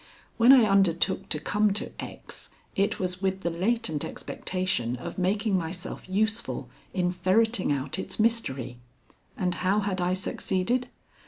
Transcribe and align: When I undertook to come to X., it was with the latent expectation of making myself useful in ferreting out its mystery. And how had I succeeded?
When 0.37 0.51
I 0.51 0.67
undertook 0.67 1.29
to 1.29 1.39
come 1.39 1.73
to 1.73 1.91
X., 2.03 2.49
it 2.75 2.99
was 2.99 3.21
with 3.21 3.41
the 3.41 3.51
latent 3.51 4.03
expectation 4.03 4.95
of 4.95 5.19
making 5.19 5.55
myself 5.55 6.09
useful 6.09 6.69
in 6.91 7.11
ferreting 7.11 7.71
out 7.71 7.99
its 7.99 8.17
mystery. 8.19 8.79
And 9.37 9.53
how 9.61 9.81
had 9.81 10.01
I 10.01 10.15
succeeded? 10.15 10.87